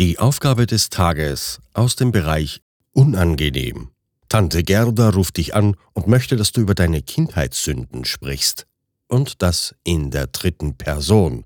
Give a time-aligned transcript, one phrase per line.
[0.00, 2.62] Die Aufgabe des Tages aus dem Bereich
[2.94, 3.92] Unangenehm.
[4.28, 8.66] Tante Gerda ruft dich an und möchte, dass du über deine Kindheitssünden sprichst.
[9.06, 11.44] Und das in der dritten Person.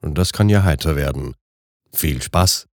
[0.00, 1.34] Und das kann ja heiter werden.
[1.92, 2.66] Viel Spaß!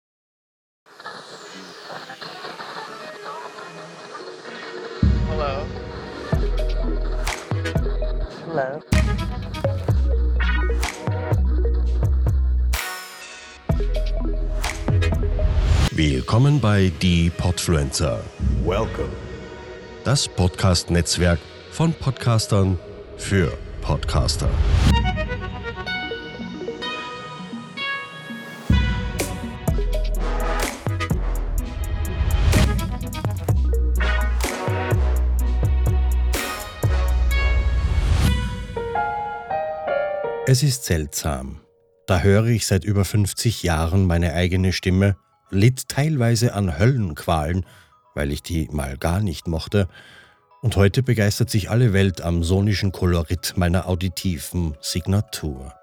[5.29, 5.65] Hello.
[8.45, 8.81] Hello.
[15.97, 18.23] Willkommen bei Die Podfluencer.
[18.63, 19.09] Welcome.
[20.03, 21.39] Das Podcast-Netzwerk
[21.71, 22.77] von Podcastern
[23.17, 24.47] für Podcaster.
[40.45, 41.61] Es ist seltsam.
[42.05, 45.17] Da höre ich seit über 50 Jahren meine eigene Stimme,
[45.49, 47.65] litt teilweise an Höllenqualen,
[48.15, 49.87] weil ich die mal gar nicht mochte,
[50.61, 55.73] und heute begeistert sich alle Welt am sonischen Kolorit meiner auditiven Signatur.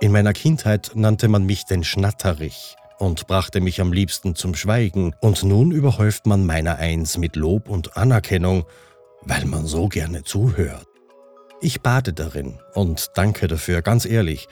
[0.00, 5.14] In meiner Kindheit nannte man mich den Schnatterich und brachte mich am liebsten zum Schweigen,
[5.20, 8.64] und nun überhäuft man meiner Eins mit Lob und Anerkennung,
[9.22, 10.86] weil man so gerne zuhört.
[11.62, 14.48] Ich bade darin und danke dafür, ganz ehrlich,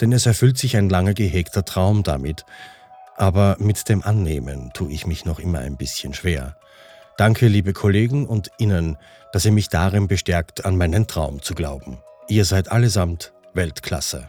[0.00, 2.44] denn es erfüllt sich ein lange gehegter Traum damit,
[3.22, 6.56] aber mit dem Annehmen tue ich mich noch immer ein bisschen schwer.
[7.16, 8.98] Danke, liebe Kollegen und Ihnen,
[9.32, 11.98] dass ihr mich darin bestärkt, an meinen Traum zu glauben.
[12.26, 14.28] Ihr seid allesamt Weltklasse.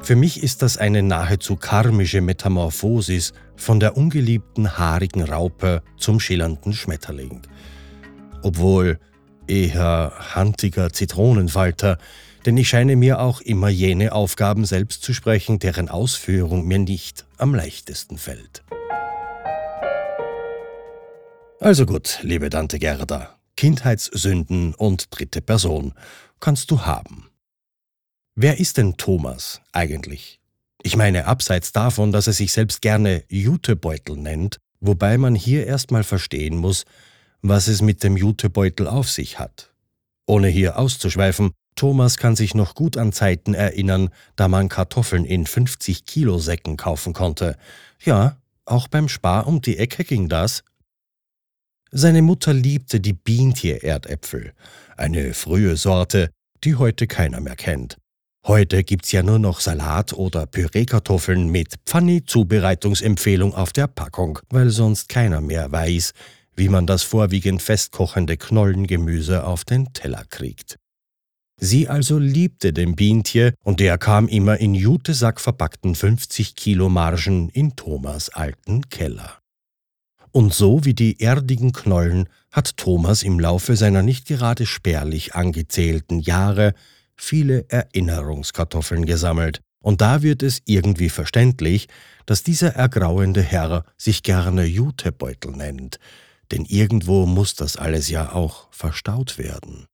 [0.00, 6.72] Für mich ist das eine nahezu karmische Metamorphosis von der ungeliebten haarigen Raupe zum schillernden
[6.72, 7.42] Schmetterling.
[8.44, 9.00] Obwohl
[9.48, 11.98] eher handiger Zitronenfalter,
[12.46, 17.24] denn ich scheine mir auch immer jene Aufgaben selbst zu sprechen, deren Ausführung mir nicht
[17.36, 18.62] am leichtesten fällt.
[21.60, 25.94] Also gut, liebe Tante Gerda, Kindheitssünden und dritte Person
[26.40, 27.28] kannst du haben.
[28.36, 30.38] Wer ist denn Thomas eigentlich?
[30.82, 36.04] Ich meine, abseits davon, dass er sich selbst gerne Jutebeutel nennt, wobei man hier erstmal
[36.04, 36.84] verstehen muss,
[37.42, 39.72] was es mit dem Jutebeutel auf sich hat.
[40.26, 45.46] Ohne hier auszuschweifen, Thomas kann sich noch gut an Zeiten erinnern, da man Kartoffeln in
[45.46, 47.56] 50 Kilo Säcken kaufen konnte.
[48.04, 50.62] Ja, auch beim Spar um die Ecke ging das,
[51.90, 54.52] seine Mutter liebte die Bientier-Erdäpfel,
[54.98, 56.30] eine frühe Sorte,
[56.64, 57.96] die heute keiner mehr kennt.
[58.46, 65.08] Heute gibt's ja nur noch Salat oder Püreekartoffeln mit Pfanni-Zubereitungsempfehlung auf der Packung, weil sonst
[65.08, 66.12] keiner mehr weiß,
[66.56, 70.76] wie man das vorwiegend festkochende Knollengemüse auf den Teller kriegt.
[71.60, 77.48] Sie also liebte den Bientier und der kam immer in Jutesack verpackten 50 Kilo Margen
[77.48, 79.38] in Thomas alten Keller.
[80.30, 86.20] Und so wie die erdigen Knollen hat Thomas im Laufe seiner nicht gerade spärlich angezählten
[86.20, 86.74] Jahre
[87.16, 89.60] viele Erinnerungskartoffeln gesammelt.
[89.82, 91.88] Und da wird es irgendwie verständlich,
[92.24, 95.98] dass dieser ergrauende Herr sich gerne Jutebeutel nennt,
[96.52, 99.86] denn irgendwo muss das alles ja auch verstaut werden.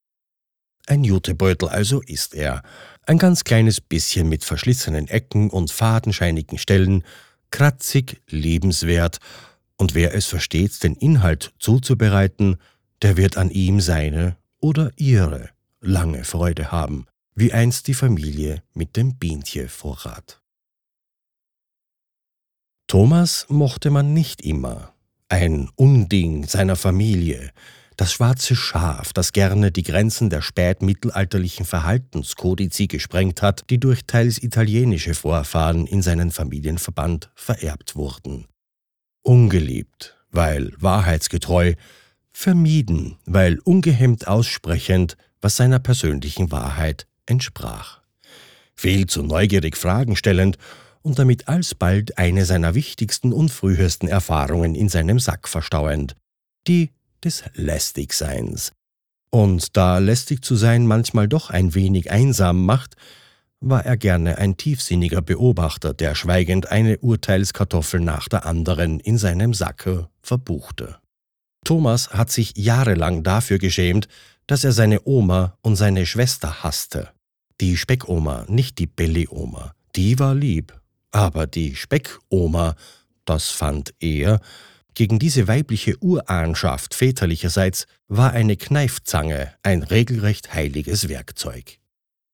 [0.86, 2.62] Ein Jutebeutel also ist er,
[3.06, 7.04] ein ganz kleines bisschen mit verschlissenen Ecken und fadenscheinigen Stellen,
[7.50, 9.18] kratzig, lebenswert
[9.76, 12.56] und wer es versteht, den Inhalt zuzubereiten,
[13.02, 15.50] der wird an ihm seine oder ihre
[15.80, 20.40] lange Freude haben, wie einst die Familie mit dem Bientje-Vorrat.
[22.86, 24.94] Thomas mochte man nicht immer.
[25.28, 27.50] Ein Unding seiner Familie,
[27.96, 34.42] das schwarze Schaf, das gerne die Grenzen der spätmittelalterlichen Verhaltenskodizi gesprengt hat, die durch teils
[34.42, 38.46] italienische Vorfahren in seinen Familienverband vererbt wurden
[39.24, 41.74] ungeliebt, weil wahrheitsgetreu,
[42.30, 48.00] vermieden, weil ungehemmt aussprechend, was seiner persönlichen Wahrheit entsprach.
[48.74, 50.58] Viel zu neugierig Fragen stellend
[51.02, 56.16] und damit alsbald eine seiner wichtigsten und frühesten Erfahrungen in seinem Sack verstauend,
[56.66, 56.90] die
[57.24, 58.72] des Lästigseins.
[59.30, 62.96] Und da lästig zu sein manchmal doch ein wenig einsam macht,
[63.60, 69.54] war er gerne ein tiefsinniger Beobachter, der schweigend eine Urteilskartoffel nach der anderen in seinem
[69.54, 70.98] Sacke verbuchte.
[71.64, 74.06] Thomas hat sich jahrelang dafür geschämt,
[74.46, 77.08] dass er seine Oma und seine Schwester hasste.
[77.60, 80.78] Die Speckoma, nicht die Bellyoma, die war lieb,
[81.10, 82.74] aber die Speckoma,
[83.24, 84.40] das fand er,
[84.94, 91.78] gegen diese weibliche Urahnschaft väterlicherseits war eine Kneifzange ein regelrecht heiliges Werkzeug.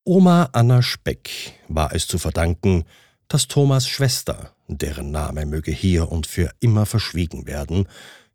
[0.04, 1.30] Oma Anna Speck
[1.68, 2.84] war es zu verdanken,
[3.28, 7.86] dass Thomas Schwester, deren Name möge hier und für immer verschwiegen werden,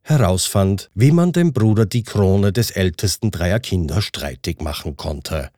[0.01, 5.49] herausfand, wie man dem Bruder die Krone des ältesten dreier Kinder streitig machen konnte.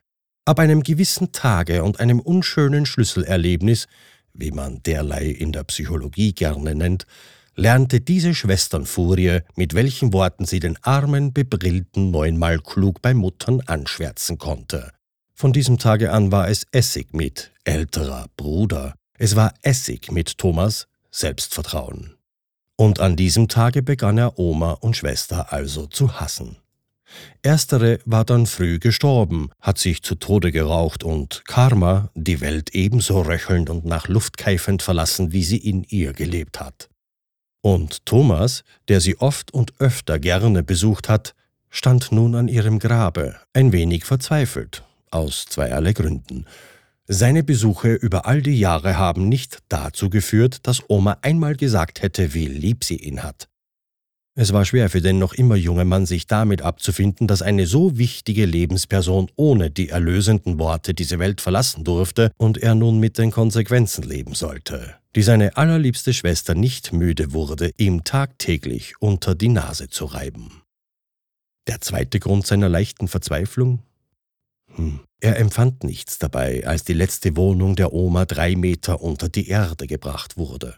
[0.46, 3.88] Ab einem gewissen Tage und einem unschönen Schlüsselerlebnis,
[4.34, 7.06] wie man derlei in der Psychologie gerne nennt,
[7.58, 14.38] lernte diese Schwesternfurie, mit welchen Worten sie den armen, bebrillten neunmal klug bei Muttern anschwärzen
[14.38, 14.92] konnte.
[15.34, 18.94] Von diesem Tage an war es Essig mit älterer Bruder.
[19.18, 22.16] Es war Essig mit Thomas Selbstvertrauen.
[22.76, 26.58] Und an diesem Tage begann er Oma und Schwester also zu hassen.
[27.42, 33.22] Erstere war dann früh gestorben, hat sich zu Tode geraucht und Karma die Welt ebenso
[33.22, 36.90] röchelnd und nach Luft keifend verlassen, wie sie in ihr gelebt hat.
[37.68, 41.36] Und Thomas, der sie oft und öfter gerne besucht hat,
[41.70, 46.46] stand nun an ihrem Grabe, ein wenig verzweifelt, aus zweierlei Gründen.
[47.08, 52.34] Seine Besuche über all die Jahre haben nicht dazu geführt, dass Oma einmal gesagt hätte,
[52.34, 53.50] wie lieb sie ihn hat.
[54.40, 57.98] Es war schwer für den noch immer jungen Mann, sich damit abzufinden, dass eine so
[57.98, 63.32] wichtige Lebensperson ohne die erlösenden Worte diese Welt verlassen durfte und er nun mit den
[63.32, 69.90] Konsequenzen leben sollte, die seine allerliebste Schwester nicht müde wurde, ihm tagtäglich unter die Nase
[69.90, 70.62] zu reiben.
[71.66, 73.82] Der zweite Grund seiner leichten Verzweiflung?
[74.76, 75.00] Hm.
[75.20, 79.88] Er empfand nichts dabei, als die letzte Wohnung der Oma drei Meter unter die Erde
[79.88, 80.78] gebracht wurde.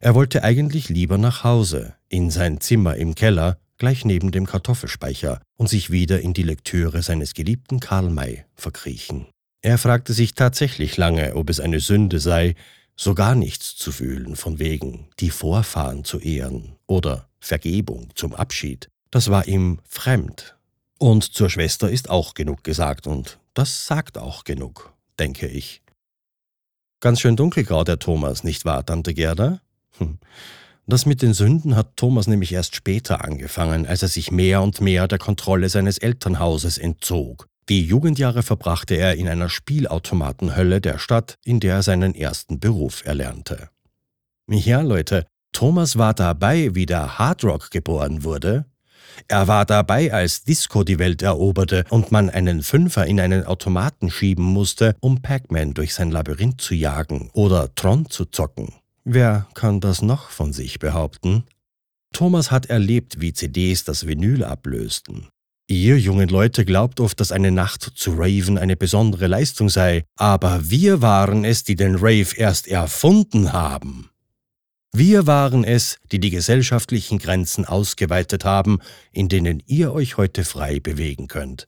[0.00, 5.40] Er wollte eigentlich lieber nach Hause, in sein Zimmer im Keller, gleich neben dem Kartoffelspeicher,
[5.56, 9.26] und sich wieder in die Lektüre seines geliebten Karl May verkriechen.
[9.60, 12.54] Er fragte sich tatsächlich lange, ob es eine Sünde sei,
[12.96, 18.88] so gar nichts zu fühlen, von wegen die Vorfahren zu ehren oder Vergebung zum Abschied.
[19.10, 20.56] Das war ihm fremd.
[20.98, 25.82] Und zur Schwester ist auch genug gesagt, und das sagt auch genug, denke ich.
[27.00, 29.60] Ganz schön dunkelgrau der Thomas, nicht wahr, Tante Gerda?
[29.98, 30.18] Hm.
[30.86, 34.80] Das mit den Sünden hat Thomas nämlich erst später angefangen, als er sich mehr und
[34.80, 37.46] mehr der Kontrolle seines Elternhauses entzog.
[37.68, 43.04] Die Jugendjahre verbrachte er in einer Spielautomatenhölle der Stadt, in der er seinen ersten Beruf
[43.04, 43.68] erlernte.
[44.48, 48.64] Ja, Leute, Thomas war dabei, wie der Hardrock geboren wurde.
[49.26, 54.10] Er war dabei, als Disco die Welt eroberte und man einen Fünfer in einen Automaten
[54.10, 58.72] schieben musste, um Pac-Man durch sein Labyrinth zu jagen oder Tron zu zocken.
[59.10, 61.44] Wer kann das noch von sich behaupten?
[62.12, 65.28] Thomas hat erlebt, wie CDs das Vinyl ablösten.
[65.66, 70.68] Ihr jungen Leute glaubt oft, dass eine Nacht zu Raven eine besondere Leistung sei, aber
[70.68, 74.10] wir waren es, die den Rave erst erfunden haben.
[74.92, 78.78] Wir waren es, die die gesellschaftlichen Grenzen ausgeweitet haben,
[79.10, 81.66] in denen ihr euch heute frei bewegen könnt.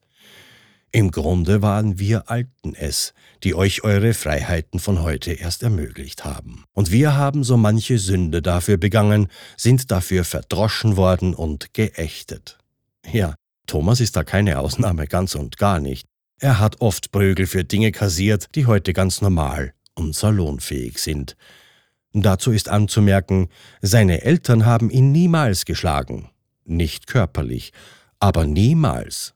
[0.93, 3.15] Im Grunde waren wir Alten es,
[3.45, 6.65] die euch eure Freiheiten von heute erst ermöglicht haben.
[6.73, 12.59] Und wir haben so manche Sünde dafür begangen, sind dafür verdroschen worden und geächtet.
[13.13, 16.07] Ja, Thomas ist da keine Ausnahme, ganz und gar nicht.
[16.41, 21.37] Er hat oft Prügel für Dinge kassiert, die heute ganz normal und salonfähig sind.
[22.13, 23.49] Dazu ist anzumerken,
[23.81, 26.31] seine Eltern haben ihn niemals geschlagen.
[26.65, 27.73] Nicht körperlich,
[28.19, 29.35] aber niemals.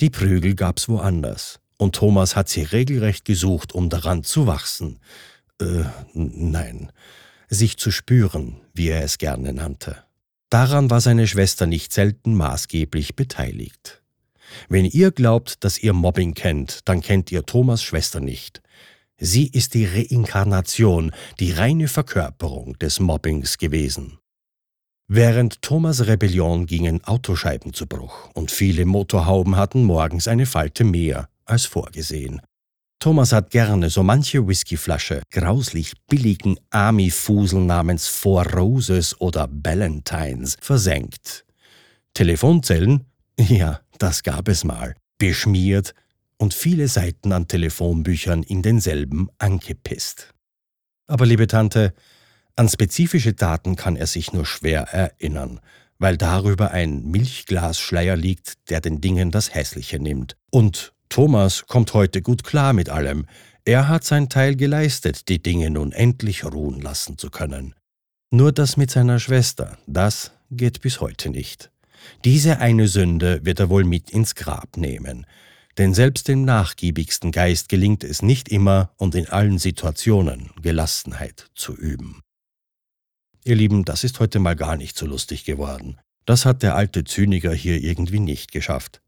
[0.00, 4.98] Die Prügel gab's woanders, und Thomas hat sie regelrecht gesucht, um daran zu wachsen.
[5.60, 6.92] Äh, nein,
[7.48, 10.04] sich zu spüren, wie er es gerne nannte.
[10.50, 14.02] Daran war seine Schwester nicht selten maßgeblich beteiligt.
[14.68, 18.62] Wenn ihr glaubt, dass ihr Mobbing kennt, dann kennt ihr Thomas Schwester nicht.
[19.18, 24.18] Sie ist die Reinkarnation, die reine Verkörperung des Mobbings gewesen.
[25.08, 31.28] Während Thomas Rebellion gingen Autoscheiben zu Bruch und viele Motorhauben hatten morgens eine Falte mehr
[31.44, 32.40] als vorgesehen.
[32.98, 41.44] Thomas hat gerne so manche Whiskyflasche grauslich billigen Army-Fusel namens Four Roses oder Ballantines versenkt.
[42.14, 43.04] Telefonzellen?
[43.38, 44.96] Ja, das gab es mal.
[45.18, 45.94] Beschmiert
[46.36, 50.32] und viele Seiten an Telefonbüchern in denselben angepisst.
[51.06, 51.94] Aber liebe Tante,
[52.56, 55.60] an spezifische Daten kann er sich nur schwer erinnern,
[55.98, 60.36] weil darüber ein Milchglasschleier liegt, der den Dingen das Hässliche nimmt.
[60.50, 63.26] Und Thomas kommt heute gut klar mit allem.
[63.64, 67.74] Er hat sein Teil geleistet, die Dinge nun endlich ruhen lassen zu können.
[68.30, 71.70] Nur das mit seiner Schwester, das geht bis heute nicht.
[72.24, 75.26] Diese eine Sünde wird er wohl mit ins Grab nehmen,
[75.78, 81.76] denn selbst dem nachgiebigsten Geist gelingt es nicht immer und in allen Situationen Gelassenheit zu
[81.76, 82.22] üben.
[83.46, 86.00] Ihr Lieben, das ist heute mal gar nicht so lustig geworden.
[86.24, 89.00] Das hat der alte Zyniker hier irgendwie nicht geschafft.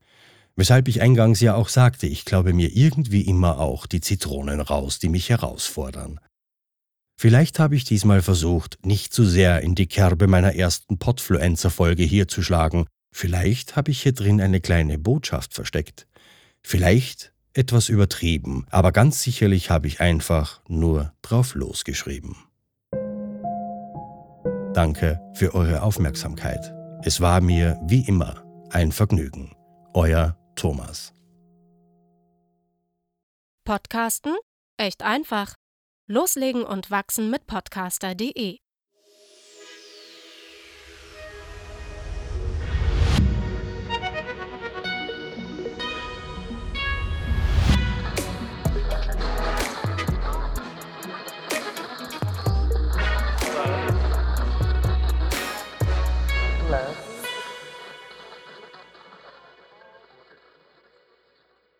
[0.54, 5.00] Weshalb ich eingangs ja auch sagte, ich glaube mir irgendwie immer auch die Zitronen raus,
[5.00, 6.20] die mich herausfordern.
[7.20, 12.28] Vielleicht habe ich diesmal versucht, nicht zu sehr in die Kerbe meiner ersten Podfluencer-Folge hier
[12.28, 12.86] zu schlagen.
[13.12, 16.06] Vielleicht habe ich hier drin eine kleine Botschaft versteckt.
[16.62, 22.36] Vielleicht etwas übertrieben, aber ganz sicherlich habe ich einfach nur drauf losgeschrieben.
[24.78, 26.72] Danke für eure Aufmerksamkeit.
[27.02, 29.56] Es war mir wie immer ein Vergnügen.
[29.92, 31.12] Euer Thomas.
[33.64, 34.36] Podcasten?
[34.76, 35.56] Echt einfach.
[36.06, 38.58] Loslegen und wachsen mit podcaster.de